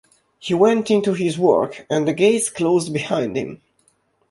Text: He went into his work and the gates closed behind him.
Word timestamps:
He 0.39 0.55
went 0.55 0.89
into 0.89 1.13
his 1.13 1.37
work 1.37 1.85
and 1.87 2.07
the 2.07 2.13
gates 2.13 2.49
closed 2.49 2.91
behind 2.91 3.35
him. 3.37 3.61